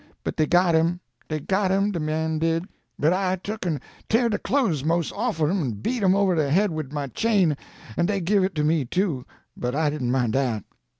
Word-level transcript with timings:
But 0.23 0.35
dey 0.35 0.47
got 0.47 0.73
him 0.73 0.99
dey 1.29 1.41
got 1.41 1.69
him, 1.69 1.91
de 1.91 1.99
men 1.99 2.39
did; 2.39 2.65
but 2.97 3.13
I 3.13 3.35
took 3.35 3.67
and 3.67 3.79
tear 4.09 4.29
de 4.29 4.39
clo'es 4.39 4.83
mos' 4.83 5.11
off 5.11 5.39
of 5.39 5.51
'em 5.51 5.59
an' 5.61 5.71
beat 5.73 6.01
'em 6.01 6.15
over 6.15 6.33
de 6.33 6.49
head 6.49 6.71
wid 6.71 6.91
my 6.91 7.05
chain; 7.05 7.55
an' 7.95 8.07
DEY 8.07 8.19
give 8.19 8.43
it 8.43 8.55
to 8.55 8.63
ME 8.63 8.85
too, 8.85 9.27
but 9.55 9.75
I 9.75 9.91
didn't 9.91 10.09
mine 10.09 10.31
dat. 10.31 10.63